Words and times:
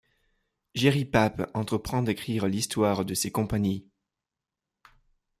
Gerrit 0.73 1.05
Paape 1.05 1.51
entreprend 1.53 2.01
d'écrire 2.01 2.47
l'histoire 2.47 3.05
de 3.05 3.13
ces 3.13 3.29
compagnies. 3.31 3.85